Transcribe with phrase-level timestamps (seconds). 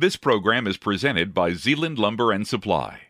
[0.00, 3.00] This program is presented by Zeeland Lumber and Supply.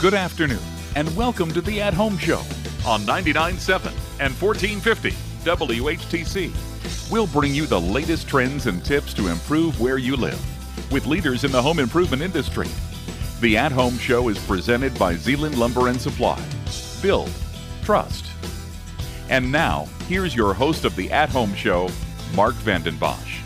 [0.00, 0.58] Good afternoon,
[0.96, 2.40] and welcome to the At Home Show
[2.84, 5.10] on 99.7 and 1450
[5.44, 7.08] WHTC.
[7.12, 10.44] We'll bring you the latest trends and tips to improve where you live
[10.90, 12.66] with leaders in the home improvement industry.
[13.40, 16.44] The At Home Show is presented by Zeeland Lumber and Supply.
[17.00, 17.30] Build,
[17.84, 18.26] trust.
[19.28, 21.88] And now, here's your host of the At Home Show,
[22.34, 23.38] Mark Vanden Bosch.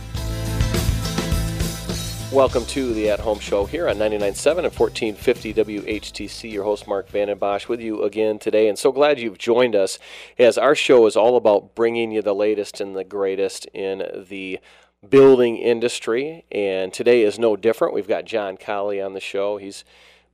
[2.32, 6.50] Welcome to the At Home Show here on 99.7 and 1450 WHTC.
[6.50, 8.68] Your host, Mark Vanden Bosch, with you again today.
[8.68, 9.98] And so glad you've joined us
[10.38, 14.60] as our show is all about bringing you the latest and the greatest in the
[15.06, 16.46] building industry.
[16.50, 17.92] And today is no different.
[17.92, 19.58] We've got John Colley on the show.
[19.58, 19.84] He's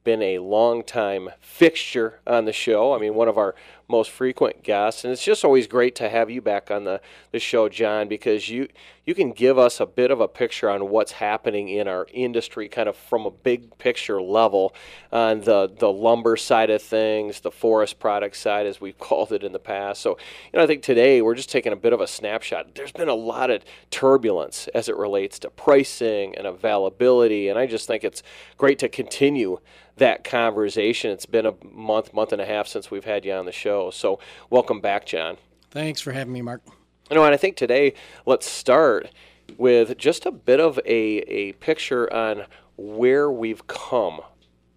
[0.05, 2.95] been a long-time fixture on the show.
[2.95, 3.56] I mean, one of our
[3.88, 7.01] most frequent guests, and it's just always great to have you back on the,
[7.33, 8.69] the show, John, because you
[9.06, 12.69] you can give us a bit of a picture on what's happening in our industry,
[12.69, 14.75] kind of from a big picture level,
[15.11, 19.42] on the the lumber side of things, the forest product side, as we've called it
[19.42, 20.03] in the past.
[20.03, 20.19] So,
[20.53, 22.75] you know, I think today we're just taking a bit of a snapshot.
[22.75, 27.64] There's been a lot of turbulence as it relates to pricing and availability, and I
[27.64, 28.22] just think it's
[28.59, 29.61] great to continue
[29.98, 31.11] that conversation.
[31.11, 33.78] It's been a month, month and a half since we've had you on the show.
[33.91, 34.19] So,
[34.51, 35.37] welcome back, John.
[35.71, 36.62] Thanks for having me, Mark.
[37.11, 37.95] You know, and I think today
[38.27, 39.11] let's start
[39.57, 42.45] with just a bit of a, a picture on
[42.77, 44.21] where we've come.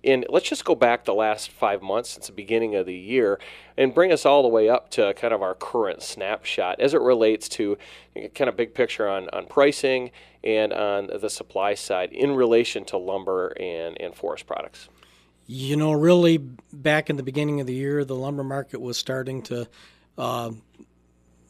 [0.03, 3.39] And let's just go back the last five months since the beginning of the year
[3.77, 7.01] and bring us all the way up to kind of our current snapshot as it
[7.01, 7.77] relates to
[8.33, 10.11] kind of big picture on, on pricing
[10.43, 14.89] and on the supply side in relation to lumber and, and forest products.
[15.53, 19.41] You know, really, back in the beginning of the year, the lumber market was starting
[19.41, 19.67] to
[20.17, 20.51] uh,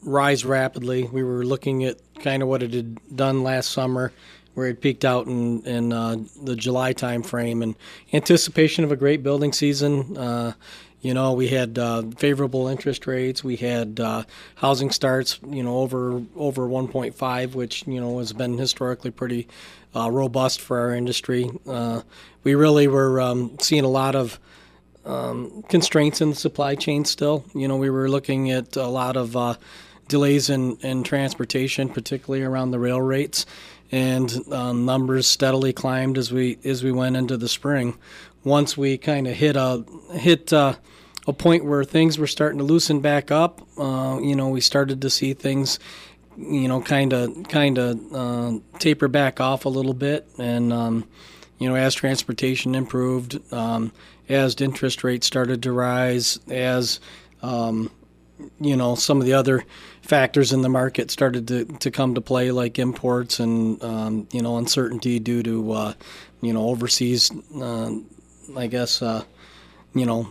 [0.02, 1.04] rise rapidly.
[1.04, 4.12] We were looking at kind of what it had done last summer,
[4.54, 7.76] where it peaked out in, in uh, the July timeframe, and
[8.12, 10.16] anticipation of a great building season.
[10.16, 10.54] Uh,
[11.02, 13.42] you know, we had uh, favorable interest rates.
[13.42, 14.22] We had uh,
[14.54, 19.48] housing starts, you know, over over 1.5, which you know has been historically pretty
[19.94, 21.50] uh, robust for our industry.
[21.66, 22.02] Uh,
[22.44, 24.38] we really were um, seeing a lot of
[25.04, 27.44] um, constraints in the supply chain still.
[27.52, 29.56] You know, we were looking at a lot of uh,
[30.06, 33.44] delays in, in transportation, particularly around the rail rates,
[33.90, 37.98] and um, numbers steadily climbed as we as we went into the spring.
[38.44, 40.74] Once we kind of hit a hit uh,
[41.26, 45.00] a point where things were starting to loosen back up, uh, you know, we started
[45.02, 45.78] to see things
[46.36, 51.08] you know, kind of kind of uh, taper back off a little bit, and um,
[51.58, 53.92] you know, as transportation improved, um,
[54.28, 57.00] as interest rates started to rise, as
[57.42, 57.90] um,
[58.60, 59.64] you know, some of the other
[60.00, 64.42] factors in the market started to, to come to play, like imports and um, you
[64.42, 65.94] know uncertainty due to uh,
[66.40, 67.30] you know overseas,
[67.60, 67.92] uh,
[68.56, 69.24] I guess uh,
[69.94, 70.28] you know,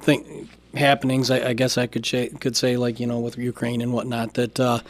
[0.00, 1.30] think happenings.
[1.30, 4.34] I, I guess I could say, could say like you know with Ukraine and whatnot
[4.34, 4.80] that uh,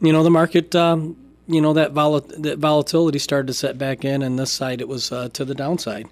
[0.00, 0.74] you know the market.
[0.74, 1.16] Um,
[1.50, 4.88] you know that, vol- that volatility started to set back in, and this side it
[4.88, 6.06] was uh, to the downside.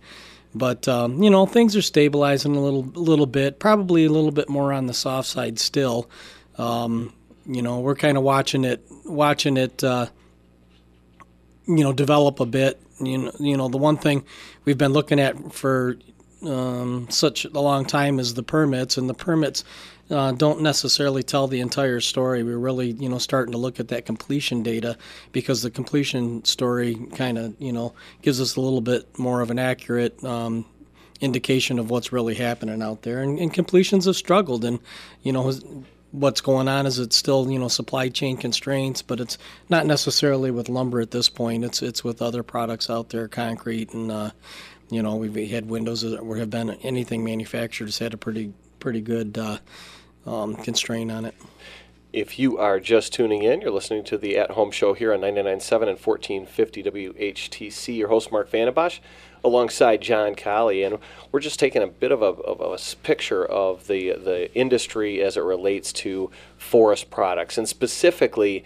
[0.55, 3.59] But um, you know things are stabilizing a little, little bit.
[3.59, 6.09] Probably a little bit more on the soft side still.
[6.57, 7.13] Um,
[7.45, 9.85] you know we're kind of watching it, watching it.
[9.85, 10.07] Uh,
[11.67, 12.81] you know, develop a bit.
[13.01, 14.25] You know, you know the one thing
[14.65, 15.97] we've been looking at for
[16.43, 19.65] um, such a long time is the permits, and the permits
[20.11, 22.43] uh, don't necessarily tell the entire story.
[22.43, 24.97] We're really, you know, starting to look at that completion data
[25.33, 29.51] because the completion story kind of, you know, gives us a little bit more of
[29.51, 30.65] an accurate um,
[31.21, 33.21] indication of what's really happening out there.
[33.21, 34.79] And, and completions have struggled, and
[35.23, 35.53] you know,
[36.17, 39.39] what's going on is it's still, you know, supply chain constraints, but it's
[39.69, 41.65] not necessarily with lumber at this point.
[41.65, 44.11] It's it's with other products out there, concrete and.
[44.11, 44.31] Uh,
[44.89, 49.01] you know, we've had windows that have been anything manufactured has had a pretty pretty
[49.01, 49.59] good uh,
[50.27, 51.35] um, constraint on it.
[52.17, 55.21] If you are just tuning in, you're listening to the At Home Show here on
[55.21, 57.95] 99.7 and 1450 WHTC.
[57.95, 59.01] Your host, Mark Vanden Bosch,
[59.45, 60.83] alongside John Colley.
[60.83, 60.99] And
[61.31, 65.37] we're just taking a bit of a, of a picture of the, the industry as
[65.37, 67.59] it relates to forest products.
[67.59, 68.65] And specifically,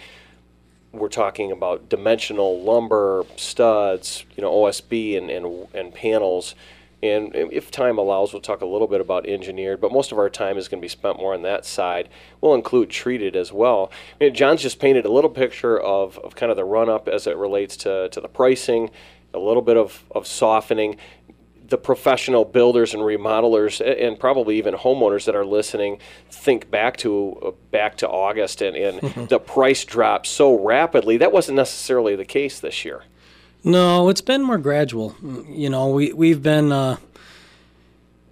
[0.92, 6.54] we're talking about dimensional lumber, studs, you know, OSB and, and, and panels.
[7.02, 10.28] And if time allows, we'll talk a little bit about engineered, but most of our
[10.28, 12.10] time is going to be spent more on that side.
[12.40, 13.90] We'll include treated as well.
[14.20, 17.08] I mean, John's just painted a little picture of, of kind of the run up
[17.08, 18.90] as it relates to, to the pricing,
[19.32, 20.96] a little bit of, of softening.
[21.66, 25.98] the professional builders and remodelers and probably even homeowners that are listening
[26.28, 31.16] think back to uh, back to August and, and the price dropped so rapidly.
[31.16, 33.04] That wasn't necessarily the case this year.
[33.62, 35.14] No, it's been more gradual.
[35.48, 36.72] You know, we we've been.
[36.72, 36.96] Uh,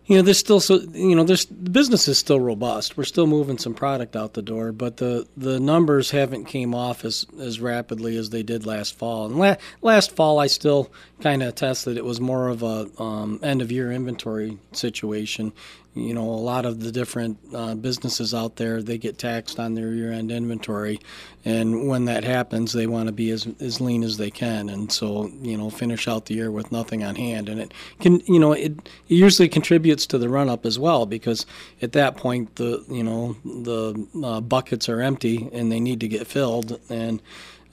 [0.08, 2.96] you know, there's still so you know, there's the business is still robust.
[2.96, 7.04] We're still moving some product out the door, but the the numbers haven't came off
[7.04, 9.26] as as rapidly as they did last fall.
[9.26, 10.90] And la- last fall, I still
[11.20, 15.52] kind of attest that it was more of a um, end of year inventory situation
[15.94, 19.74] you know, a lot of the different uh, businesses out there, they get taxed on
[19.74, 21.00] their year-end inventory,
[21.44, 24.92] and when that happens, they want to be as as lean as they can, and
[24.92, 28.38] so you know, finish out the year with nothing on hand, and it can, you
[28.38, 28.72] know, it,
[29.08, 31.46] it usually contributes to the run-up as well because
[31.82, 36.08] at that point, the you know, the uh, buckets are empty and they need to
[36.08, 37.20] get filled, and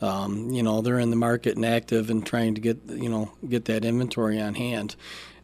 [0.02, 3.32] um, you know, they're in the market and active and trying to get you know
[3.48, 4.96] get that inventory on hand,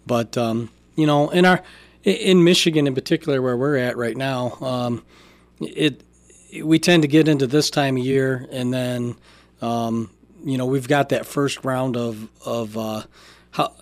[0.07, 1.62] but um, you know, in our
[2.03, 5.03] in Michigan, in particular, where we're at right now, um,
[5.59, 6.03] it
[6.63, 9.15] we tend to get into this time of year, and then
[9.62, 10.09] um,
[10.44, 13.03] you know we've got that first round of of uh,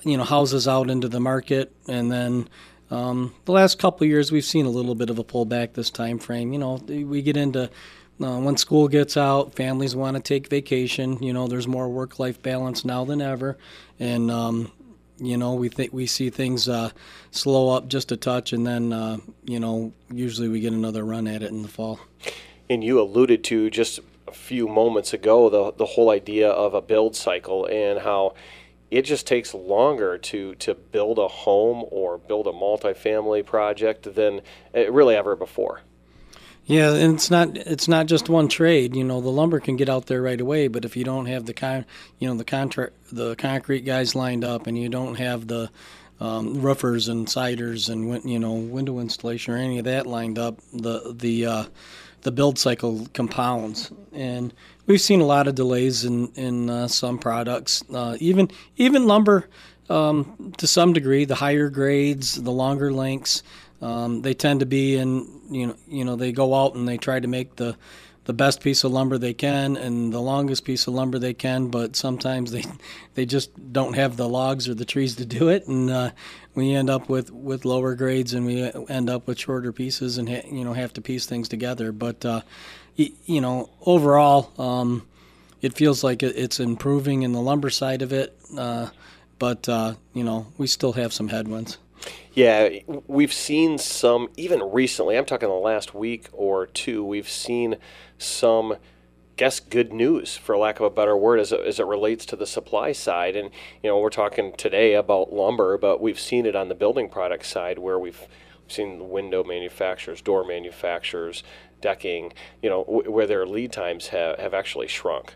[0.04, 2.48] you know houses out into the market, and then
[2.92, 6.20] um, the last couple years we've seen a little bit of a pullback this time
[6.20, 6.54] frame.
[6.54, 7.70] You know, we get into
[8.22, 11.22] uh, when school gets out, families want to take vacation.
[11.24, 13.58] You know, there's more work-life balance now than ever,
[14.00, 14.72] and um,
[15.20, 16.92] you know, we think we see things uh,
[17.32, 21.28] slow up just a touch, and then uh, you know, usually we get another run
[21.28, 22.00] at it in the fall.
[22.70, 26.82] And you alluded to just a few moments ago the the whole idea of a
[26.82, 28.36] build cycle and how
[28.92, 34.42] it just takes longer to to build a home or build a multifamily project than
[34.74, 35.82] really ever before.
[36.70, 38.96] Yeah, and it's not it's not just one trade.
[38.96, 41.48] You know, the lumber can get out there right away, but if you don't have
[41.48, 41.84] the con,
[42.20, 45.72] you know, the contract, the concrete guys lined up, and you don't have the
[46.20, 50.60] um, roofers and siders and you know window installation or any of that lined up,
[50.72, 51.64] the the uh,
[52.22, 54.54] the build cycle compounds, and
[54.86, 59.50] we've seen a lot of delays in in uh, some products, uh, even even lumber
[59.90, 61.26] um, to some degree.
[61.26, 63.42] The higher grades, the longer lengths.
[63.82, 66.98] Um, they tend to be in you know you know they go out and they
[66.98, 67.76] try to make the
[68.30, 71.70] the best piece of lumber they can and the longest piece of lumber they can,
[71.70, 72.64] but sometimes they
[73.16, 76.12] they just don't have the logs or the trees to do it, and uh,
[76.54, 80.30] we end up with, with lower grades and we end up with shorter pieces and
[80.30, 81.92] ha- you know have to piece things together.
[81.92, 82.42] But uh,
[82.96, 85.08] you know overall, um,
[85.64, 88.90] it feels like it's improving in the lumber side of it, uh,
[89.40, 91.80] but uh, you know we still have some headwinds.
[92.34, 92.70] Yeah,
[93.08, 97.76] we've seen some, even recently, I'm talking the last week or two, we've seen
[98.18, 98.78] some,
[99.36, 102.36] guess, good news, for lack of a better word, as it, as it relates to
[102.36, 103.36] the supply side.
[103.36, 103.50] And,
[103.84, 107.46] you know, we're talking today about lumber, but we've seen it on the building product
[107.46, 108.28] side where we've
[108.68, 111.44] seen window manufacturers, door manufacturers,
[111.82, 112.32] decking,
[112.62, 115.36] you know, w- where their lead times have, have actually shrunk.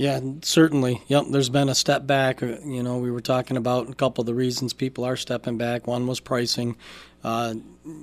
[0.00, 1.02] Yeah, certainly.
[1.08, 2.42] Yep, there's been a step back.
[2.42, 5.58] Uh, you know, we were talking about a couple of the reasons people are stepping
[5.58, 5.86] back.
[5.86, 6.76] One was pricing.
[7.22, 7.56] Uh,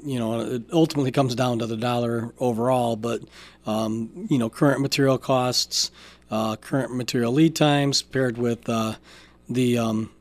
[0.06, 3.24] you know, it ultimately comes down to the dollar overall, but
[3.66, 5.90] um, you know, current material costs,
[6.30, 8.94] uh, current material lead times, paired with uh,
[9.50, 10.12] the um,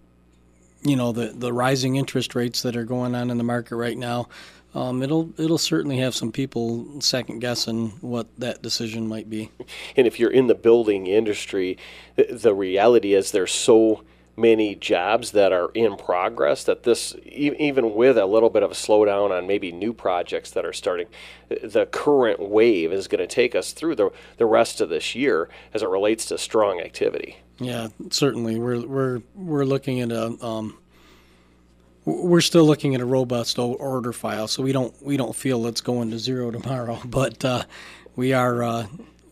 [0.82, 3.98] you know the the rising interest rates that are going on in the market right
[3.98, 4.30] now
[4.76, 9.50] um, it'll it'll certainly have some people second guessing what that decision might be.
[9.96, 11.78] And if you're in the building industry,
[12.16, 14.02] the reality is there's so
[14.36, 18.74] many jobs that are in progress that this even with a little bit of a
[18.74, 21.06] slowdown on maybe new projects that are starting
[21.48, 25.48] the current wave is going to take us through the the rest of this year
[25.72, 30.76] as it relates to strong activity yeah certainly we're we're we're looking at a um,
[32.06, 35.82] we're still looking at a robust order file, so we don't we don't feel it's
[35.82, 37.64] going to zero tomorrow, but uh,
[38.14, 38.86] we are uh,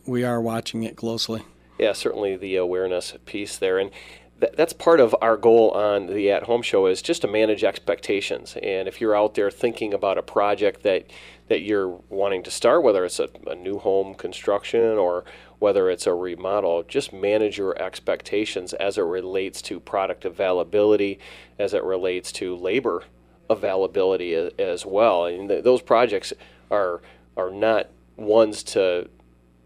[0.05, 1.41] we are watching it closely.
[1.79, 3.91] Yeah, certainly the awareness piece there, and
[4.39, 7.63] th- that's part of our goal on the At Home Show is just to manage
[7.63, 8.55] expectations.
[8.61, 11.09] And if you're out there thinking about a project that
[11.47, 15.23] that you're wanting to start, whether it's a, a new home construction or
[15.59, 21.19] whether it's a remodel, just manage your expectations as it relates to product availability,
[21.57, 23.03] as it relates to labor
[23.49, 25.25] availability as well.
[25.25, 26.33] And those projects
[26.71, 27.01] are
[27.37, 29.09] are not ones to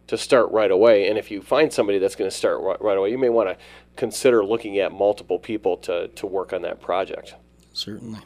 [0.08, 1.08] to start right away.
[1.08, 3.58] And if you find somebody that's going to start right away, you may want to
[3.96, 7.36] consider looking at multiple people to, to work on that project.
[7.74, 8.20] Certainly.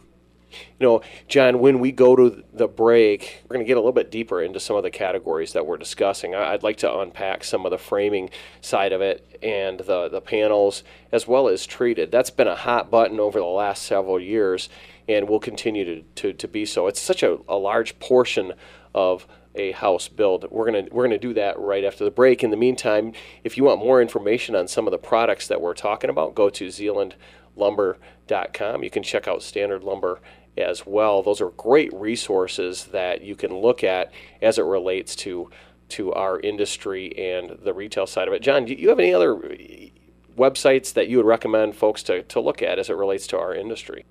[0.79, 3.91] You know, John, when we go to the break, we're going to get a little
[3.91, 6.35] bit deeper into some of the categories that we're discussing.
[6.35, 8.29] I'd like to unpack some of the framing
[8.61, 12.11] side of it and the, the panels as well as treated.
[12.11, 14.69] That's been a hot button over the last several years
[15.07, 16.87] and will continue to, to, to be so.
[16.87, 18.53] It's such a, a large portion
[18.95, 20.45] of a house build.
[20.49, 22.43] We're gonna we're gonna do that right after the break.
[22.43, 25.75] In the meantime, if you want more information on some of the products that we're
[25.75, 28.83] talking about, go to zeelandlumber.com.
[28.83, 30.21] You can check out Standard Lumber
[30.57, 31.23] as well.
[31.23, 35.49] Those are great resources that you can look at as it relates to
[35.89, 38.41] to our industry and the retail side of it.
[38.41, 39.35] John, do you have any other
[40.35, 43.53] websites that you would recommend folks to, to look at as it relates to our
[43.53, 44.05] industry?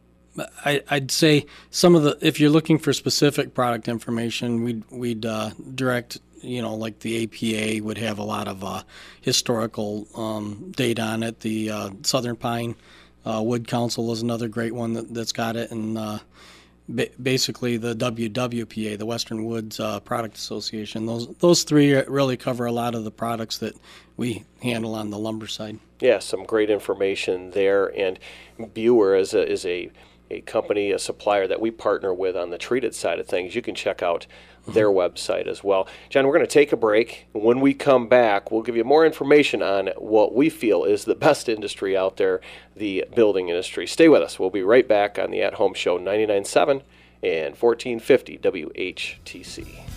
[0.64, 5.26] I, would say some of the if you're looking for specific product information, we'd we'd
[5.26, 8.82] uh, direct you know like the APA would have a lot of uh,
[9.20, 11.40] historical um, data on it.
[11.40, 12.76] The uh, Southern Pine
[13.24, 16.18] uh, Wood Council is another great one that, has got it, and uh,
[16.88, 21.06] ba- basically the WWPA, the Western Woods uh, Product Association.
[21.06, 23.74] Those those three really cover a lot of the products that
[24.16, 25.78] we handle on the lumber side.
[26.00, 28.18] Yeah, some great information there, and
[28.74, 29.90] BUER is a is a
[30.32, 33.62] a company, a supplier that we partner with on the treated side of things, you
[33.62, 34.26] can check out
[34.66, 34.99] their mm-hmm.
[34.99, 35.88] website as well.
[36.09, 37.26] John, we're going to take a break.
[37.33, 41.14] When we come back, we'll give you more information on what we feel is the
[41.14, 42.40] best industry out there,
[42.76, 43.87] the building industry.
[43.87, 44.38] Stay with us.
[44.38, 46.83] We'll be right back on the At Home Show 99.7
[47.23, 49.91] and 1450 WHTC.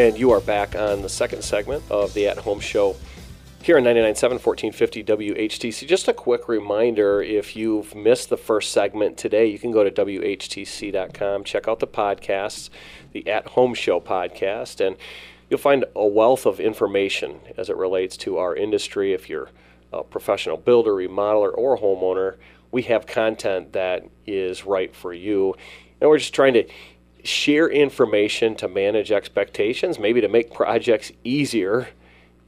[0.00, 2.96] And you are back on the second segment of the At Home Show
[3.60, 5.86] here on 99.7 1450 WHTC.
[5.86, 9.90] Just a quick reminder if you've missed the first segment today, you can go to
[9.90, 12.70] WHTC.com, check out the podcasts,
[13.12, 14.96] the At Home Show podcast, and
[15.50, 19.12] you'll find a wealth of information as it relates to our industry.
[19.12, 19.50] If you're
[19.92, 22.36] a professional builder, remodeler, or homeowner,
[22.70, 25.54] we have content that is right for you.
[26.00, 26.64] And we're just trying to
[27.24, 31.88] share information to manage expectations, maybe to make projects easier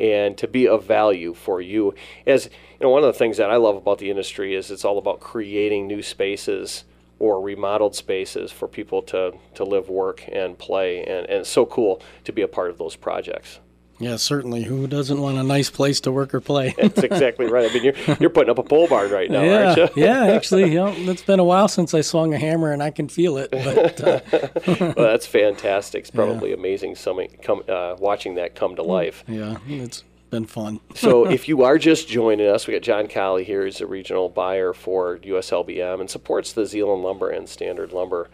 [0.00, 1.94] and to be of value for you.
[2.26, 2.50] As you
[2.80, 5.20] know, one of the things that I love about the industry is it's all about
[5.20, 6.84] creating new spaces
[7.18, 11.04] or remodeled spaces for people to, to live, work, and play.
[11.04, 13.60] And, and it's so cool to be a part of those projects.
[14.02, 14.64] Yeah, certainly.
[14.64, 16.74] Who doesn't want a nice place to work or play?
[16.82, 17.70] That's exactly right.
[17.70, 19.88] I mean, you're you're putting up a pole barn right now, yeah, aren't you?
[20.02, 22.90] yeah, actually, you know, it's been a while since I swung a hammer, and I
[22.90, 23.52] can feel it.
[23.52, 24.20] But uh,
[24.66, 26.00] well, that's fantastic.
[26.00, 26.56] It's probably yeah.
[26.56, 26.96] amazing.
[26.96, 29.22] Some come uh, watching that come to life.
[29.28, 30.80] Yeah, it's been fun.
[30.94, 33.64] so if you are just joining us, we got John Colley here.
[33.64, 38.30] He's a regional buyer for USLBM and supports the Zeeland Lumber and Standard Lumber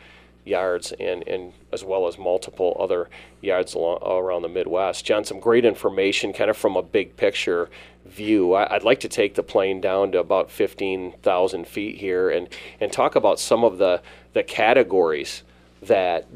[0.49, 3.09] yards and, and as well as multiple other
[3.41, 5.05] yards along, around the Midwest.
[5.05, 7.69] John, some great information kind of from a big picture
[8.05, 8.55] view.
[8.55, 12.49] I, would like to take the plane down to about 15,000 feet here and,
[12.81, 14.03] and talk about some of the,
[14.33, 15.43] the categories
[15.83, 16.27] that,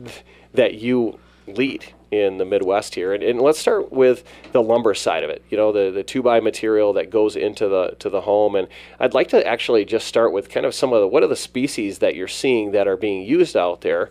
[0.53, 3.15] that you lead in the Midwest here.
[3.15, 5.43] And, and let's start with the lumber side of it.
[5.49, 8.55] You know, the, the two by material that goes into the to the home.
[8.55, 8.69] And
[9.01, 11.35] I'd like to actually just start with kind of some of the what are the
[11.35, 14.11] species that you're seeing that are being used out there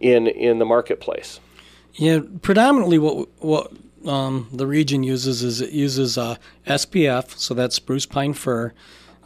[0.00, 1.38] in in the marketplace.
[1.94, 3.72] Yeah, predominantly what what
[4.06, 8.72] um, the region uses is it uses uh, SPF, so that's spruce pine fir.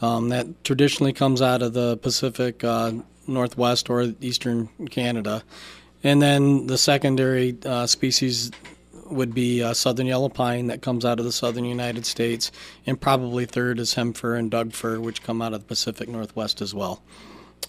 [0.02, 2.92] Um, that traditionally comes out of the Pacific uh,
[3.26, 5.42] Northwest or Eastern Canada.
[6.02, 8.50] And then the secondary uh, species
[9.10, 12.50] would be uh, southern yellow pine that comes out of the southern United States,
[12.86, 16.08] and probably third is hem fir and Doug fir, which come out of the Pacific
[16.08, 17.02] Northwest as well.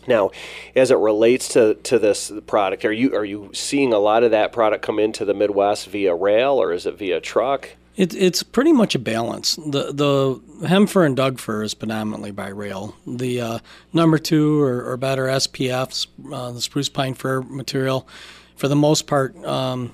[0.08, 0.32] Now,
[0.76, 4.32] as it relates to, to this product, are you are you seeing a lot of
[4.32, 7.70] that product come into the Midwest via rail or is it via truck?
[7.96, 9.56] It, it's pretty much a balance.
[9.56, 12.96] The the hem fir and Doug fir is predominantly by rail.
[13.06, 13.60] The uh,
[13.92, 18.08] number two or, or better SPFs, uh, the spruce pine fir material,
[18.56, 19.94] for the most part, um,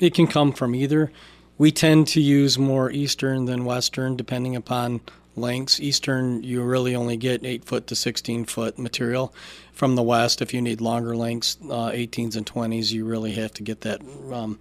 [0.00, 1.12] it can come from either.
[1.58, 5.00] We tend to use more eastern than western, depending upon
[5.34, 5.80] lengths.
[5.80, 9.34] Eastern, you really only get 8 foot to 16 foot material.
[9.72, 13.52] From the west, if you need longer lengths, uh, 18s and 20s, you really have
[13.54, 14.00] to get that
[14.32, 14.58] um,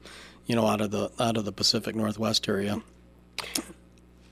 [0.47, 2.81] you know, out of the out of the Pacific Northwest area.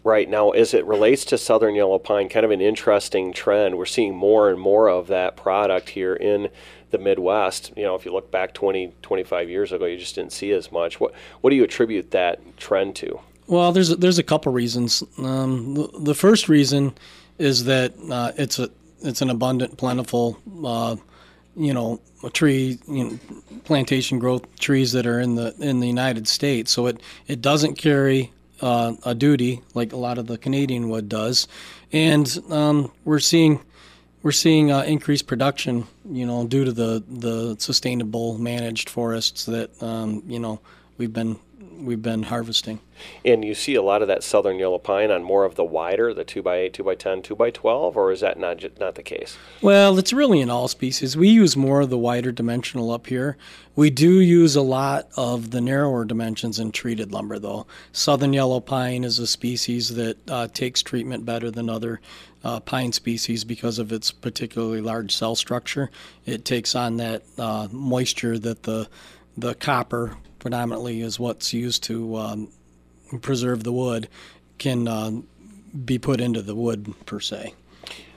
[0.03, 3.77] Right now, as it relates to southern yellow pine, kind of an interesting trend.
[3.77, 6.49] We're seeing more and more of that product here in
[6.91, 7.73] the Midwest.
[7.75, 10.71] You know, if you look back 20, 25 years ago, you just didn't see as
[10.71, 10.99] much.
[10.99, 13.19] What what do you attribute that trend to?
[13.47, 15.03] Well, there's a, there's a couple reasons.
[15.17, 16.93] Um, the, the, first reason
[17.37, 18.69] is that uh, it's a
[19.01, 20.95] it's an abundant, plentiful, uh,
[21.55, 23.19] you know, a tree, you know,
[23.63, 26.71] plantation growth trees that are in the in the United States.
[26.71, 28.31] So it it doesn't carry
[28.61, 31.47] uh, a duty like a lot of the Canadian wood does,
[31.91, 33.61] and um, we're seeing
[34.23, 39.81] we're seeing uh, increased production, you know, due to the the sustainable managed forests that
[39.83, 40.59] um, you know
[40.97, 41.37] we've been
[41.79, 42.79] we've been harvesting.
[43.25, 46.13] And you see a lot of that southern yellow pine on more of the wider,
[46.13, 48.95] the two by eight, two by ten, two by twelve, or is that not not
[48.95, 49.37] the case?
[49.61, 51.17] Well, it's really in all species.
[51.17, 53.37] We use more of the wider dimensional up here.
[53.75, 57.67] We do use a lot of the narrower dimensions in treated lumber, though.
[57.91, 61.99] Southern yellow pine is a species that uh, takes treatment better than other
[62.45, 65.91] uh, pine species because of its particularly large cell structure.
[66.25, 68.87] It takes on that uh, moisture that the
[69.37, 72.51] the copper predominantly is what's used to um,
[73.21, 74.07] preserve the wood
[74.57, 75.11] can uh,
[75.83, 77.53] be put into the wood per se.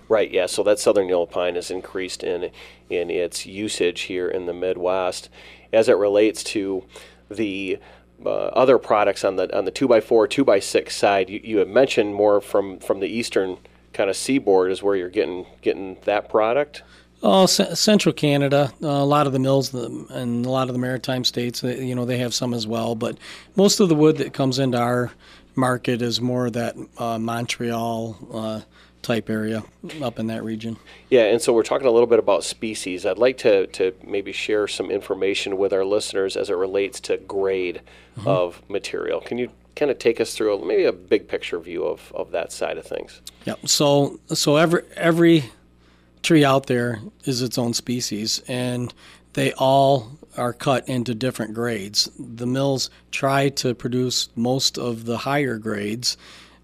[0.09, 0.31] Right.
[0.31, 0.47] Yeah.
[0.47, 2.51] So that southern yellow pine has increased in
[2.89, 5.29] in its usage here in the Midwest,
[5.73, 6.85] as it relates to
[7.31, 7.79] the
[8.25, 11.29] uh, other products on the on the two by four, two by six side.
[11.29, 13.59] You, you have mentioned more from from the eastern
[13.93, 16.83] kind of seaboard is where you're getting getting that product.
[17.23, 20.79] Oh, c- central Canada, uh, a lot of the mills and a lot of the
[20.79, 22.95] maritime states, you know, they have some as well.
[22.95, 23.19] But
[23.57, 25.11] most of the wood that comes into our
[25.57, 28.61] market is more that uh, Montreal uh,
[29.03, 29.65] type area
[30.01, 30.77] up in that region.
[31.11, 33.05] Yeah, and so we're talking a little bit about species.
[33.05, 37.17] I'd like to, to maybe share some information with our listeners as it relates to
[37.17, 37.83] grade
[38.17, 38.29] mm-hmm.
[38.29, 39.21] of material.
[39.21, 42.53] Can you kind of take us through maybe a big picture view of, of that
[42.53, 43.23] side of things?
[43.45, 43.55] Yeah.
[43.65, 45.45] So so every every
[46.23, 48.93] tree out there is its own species, and
[49.35, 52.11] they all are cut into different grades.
[52.19, 56.17] The mills try to produce most of the higher grades,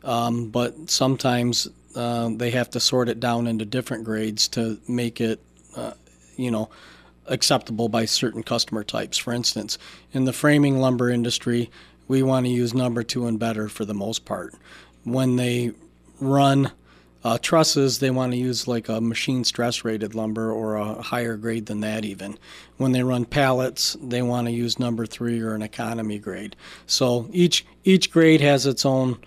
[0.03, 5.21] um, but sometimes uh, they have to sort it down into different grades to make
[5.21, 5.41] it,
[5.77, 5.93] uh,
[6.37, 6.69] you know,
[7.27, 9.17] acceptable by certain customer types.
[9.19, 9.79] For instance,
[10.13, 11.71] in the framing lumber industry,
[12.07, 14.55] we want to use number two and better for the most part.
[15.05, 15.73] When they
[16.21, 16.73] run
[17.25, 21.37] uh, trusses, they want to use like a machine stress rated lumber or a higher
[21.37, 22.39] grade than that, even.
[22.77, 26.55] When they run pallets, they want to use number three or an economy grade.
[26.87, 29.19] So each, each grade has its own,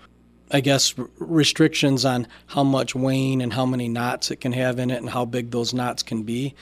[0.52, 4.90] I guess, restrictions on how much wane and how many knots it can have in
[4.90, 6.54] it and how big those knots can be.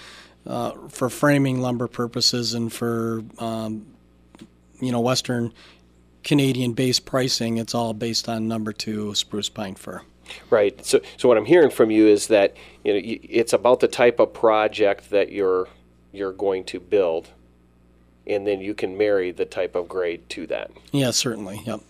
[0.46, 3.84] Uh, for framing lumber purposes and for um,
[4.80, 5.52] you know Western
[6.22, 10.02] Canadian based pricing, it's all based on number two spruce pine fir.
[10.50, 10.84] Right.
[10.84, 14.20] So, so what I'm hearing from you is that you know it's about the type
[14.20, 15.68] of project that you're
[16.12, 17.30] you're going to build,
[18.26, 20.70] and then you can marry the type of grade to that.
[20.92, 21.62] Yeah, certainly.
[21.64, 21.80] Yep.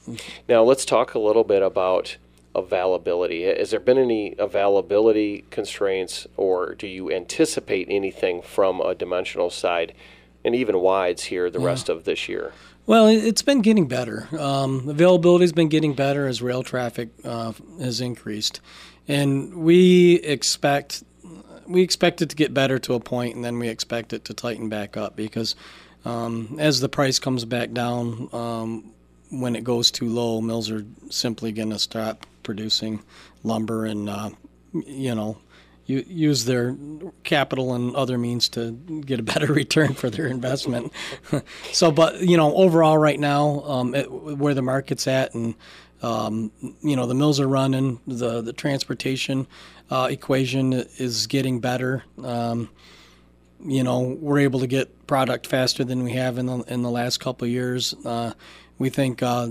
[0.48, 2.16] Now let's talk a little bit about
[2.54, 3.42] availability.
[3.42, 9.92] Has there been any availability constraints, or do you anticipate anything from a dimensional side,
[10.44, 11.66] and even wides here the yeah.
[11.66, 12.52] rest of this year?
[12.86, 14.28] Well, it's been getting better.
[14.38, 18.60] Um, availability has been getting better as rail traffic uh, has increased,
[19.08, 21.02] and we expect
[21.66, 24.34] we expect it to get better to a point, and then we expect it to
[24.34, 25.56] tighten back up because
[26.04, 28.92] um, as the price comes back down, um,
[29.30, 33.02] when it goes too low, mills are simply going to stop producing
[33.42, 34.30] lumber, and uh,
[34.72, 35.38] you know
[35.86, 36.76] use their
[37.24, 40.92] capital and other means to get a better return for their investment.
[41.72, 45.54] so, but you know, overall, right now, um, it, where the market's at, and
[46.02, 46.50] um,
[46.82, 49.46] you know, the mills are running, the the transportation
[49.90, 52.04] uh, equation is getting better.
[52.22, 52.70] Um,
[53.64, 56.90] you know, we're able to get product faster than we have in the in the
[56.90, 57.94] last couple years.
[58.04, 58.32] Uh,
[58.78, 59.50] we think uh,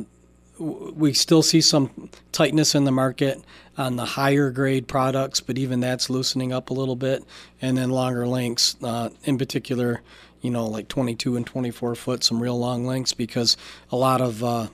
[0.59, 3.41] we still see some tightness in the market
[3.77, 7.23] on the higher grade products, but even that's loosening up a little bit.
[7.61, 10.01] And then longer lengths, uh, in particular,
[10.41, 13.57] you know, like 22 and 24 foot, some real long lengths, because
[13.91, 14.67] a lot of uh,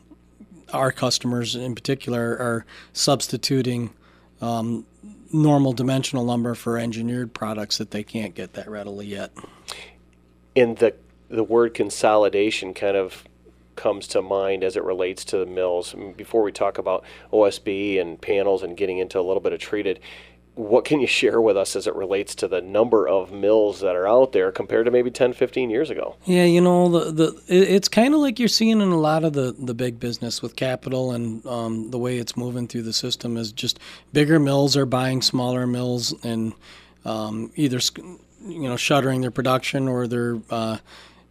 [0.74, 3.92] our customers in particular are substituting
[4.42, 4.86] um,
[5.32, 9.32] normal dimensional lumber for engineered products that they can't get that readily yet.
[10.56, 10.94] In the
[11.30, 13.24] the word consolidation kind of
[13.82, 15.96] comes to mind as it relates to the mills.
[16.16, 20.00] before we talk about OSB and panels and getting into a little bit of treated,
[20.54, 23.96] what can you share with us as it relates to the number of mills that
[23.96, 26.16] are out there compared to maybe 10, 15 years ago?
[26.26, 29.34] Yeah, you know, the, the it's kind of like you're seeing in a lot of
[29.34, 33.36] the, the big business with capital and um, the way it's moving through the system
[33.36, 33.80] is just
[34.14, 36.54] bigger mills are buying smaller mills and
[37.04, 37.80] um, either
[38.46, 40.78] you know shuttering their production or they're uh,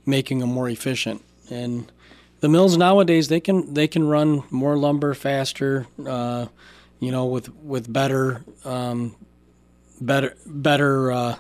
[0.05, 1.23] making them more efficient.
[1.49, 1.93] And
[2.41, 5.87] the mills nowadays they can they can run more lumber faster.
[6.05, 6.47] Uh,
[6.99, 9.15] you know, with with better um,
[10.01, 11.37] better better uh,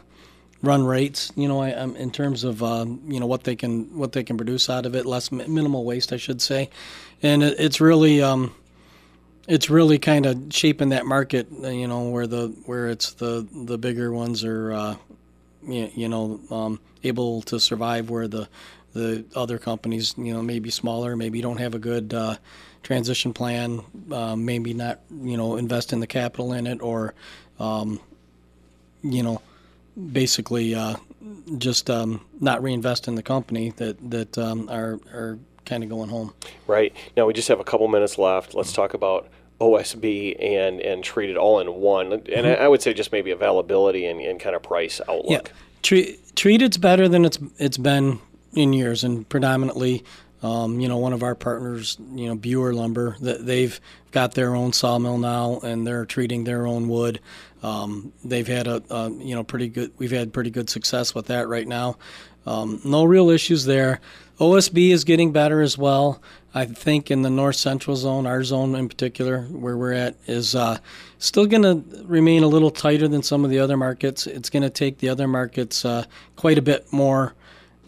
[0.62, 1.32] run rates.
[1.36, 4.24] You know, I, I'm, in terms of uh, you know what they can what they
[4.24, 6.70] can produce out of it, less minimal waste, I should say,
[7.22, 8.54] and it, it's really um,
[9.48, 11.48] it's really kind of shaping that market.
[11.62, 14.72] Uh, you know, where the where it's the the bigger ones are.
[14.72, 14.96] Uh,
[15.62, 18.48] you, you know, um, able to survive where the
[18.92, 22.36] the other companies, you know, maybe smaller, maybe don't have a good uh,
[22.82, 27.14] transition plan, uh, maybe not, you know, invest in the capital in it, or,
[27.58, 28.00] um,
[29.02, 29.40] you know,
[30.12, 30.96] basically uh,
[31.58, 36.08] just um, not reinvest in the company that that um, are are kind of going
[36.08, 36.34] home.
[36.66, 38.54] Right now, we just have a couple minutes left.
[38.54, 39.28] Let's talk about
[39.60, 42.12] OSB and and treat it all in one.
[42.12, 42.62] And mm-hmm.
[42.62, 45.48] I, would say just maybe availability and, and kind of price outlook.
[45.48, 45.52] Yeah.
[45.82, 48.20] Treat, treat it's better than it's it's been
[48.54, 50.04] in years, and predominantly
[50.42, 53.78] um, you know, one of our partners, you know, Buer Lumber, that they've
[54.10, 57.20] got their own sawmill now, and they're treating their own wood.
[57.62, 59.92] Um, they've had a, a, you know, pretty good.
[59.98, 61.98] We've had pretty good success with that right now.
[62.46, 64.00] Um, no real issues there.
[64.38, 66.22] OSB is getting better as well.
[66.54, 70.54] I think in the north central zone, our zone in particular, where we're at, is
[70.54, 70.78] uh,
[71.18, 74.26] still going to remain a little tighter than some of the other markets.
[74.26, 77.34] It's going to take the other markets uh, quite a bit more.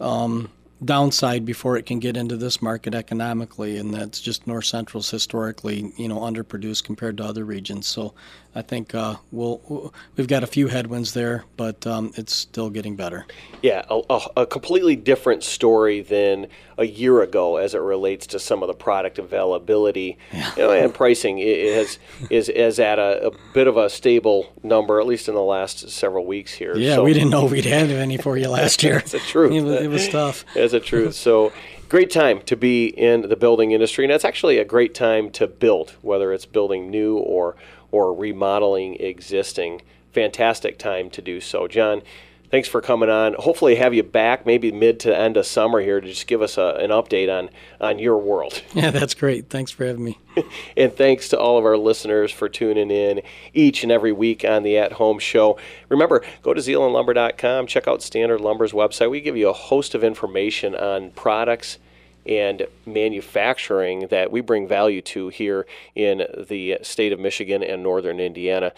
[0.03, 0.49] Um,
[0.83, 5.93] downside before it can get into this market economically, and that's just North Central's historically,
[5.97, 7.87] you know, underproduced compared to other regions.
[7.87, 8.13] So
[8.55, 12.95] I think uh, we'll we've got a few headwinds there, but um, it's still getting
[12.95, 13.25] better.
[13.63, 18.61] Yeah, a, a, completely different story than a year ago as it relates to some
[18.61, 20.51] of the product availability yeah.
[20.55, 21.39] you know, and pricing.
[21.39, 25.33] It has is is at a, a, bit of a stable number, at least in
[25.33, 26.75] the last several weeks here.
[26.75, 28.95] Yeah, so, we didn't know we'd have any for you last year.
[28.95, 29.53] That's the truth.
[29.53, 30.45] It was, it was tough.
[30.53, 31.15] That's the truth.
[31.15, 31.53] So
[31.89, 35.47] great time to be in the building industry, and it's actually a great time to
[35.47, 37.55] build, whether it's building new or
[37.93, 39.81] or remodeling existing.
[40.11, 42.01] Fantastic time to do so, John.
[42.49, 43.35] Thanks for coming on.
[43.35, 46.57] Hopefully, have you back maybe mid to end of summer here to just give us
[46.57, 48.61] a, an update on on your world.
[48.73, 49.49] Yeah, that's great.
[49.49, 50.19] Thanks for having me.
[50.77, 53.21] and thanks to all of our listeners for tuning in
[53.53, 55.57] each and every week on the At Home Show.
[55.89, 59.11] Remember, go to zeelandlumber.com, check out Standard Lumber's website.
[59.11, 61.77] We give you a host of information on products
[62.25, 68.19] and manufacturing that we bring value to here in the state of Michigan and northern
[68.19, 68.73] Indiana.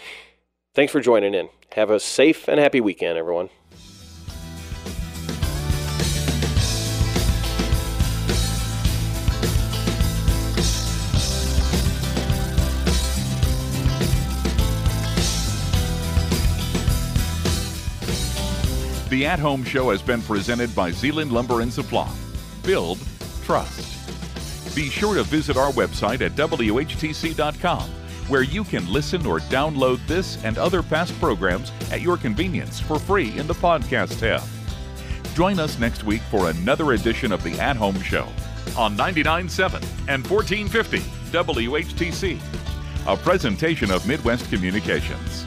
[0.73, 1.49] Thanks for joining in.
[1.73, 3.49] Have a safe and happy weekend, everyone.
[19.15, 22.11] The At Home Show has been presented by Zeeland Lumber and Supply.
[22.63, 22.99] Build
[23.45, 24.75] trust.
[24.75, 27.89] Be sure to visit our website at WHTC.com,
[28.27, 32.99] where you can listen or download this and other past programs at your convenience for
[32.99, 34.41] free in the podcast tab.
[35.35, 38.27] Join us next week for another edition of the At Home Show
[38.77, 39.73] on 99.7
[40.07, 40.99] and 1450
[41.31, 42.39] WHTC,
[43.07, 45.45] a presentation of Midwest Communications.